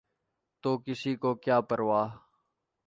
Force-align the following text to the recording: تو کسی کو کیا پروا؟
تو 0.63 0.71
کسی 0.85 1.11
کو 1.21 1.31
کیا 1.43 1.57
پروا؟ 1.69 2.03